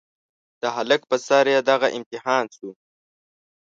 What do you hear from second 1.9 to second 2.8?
امتحان شو.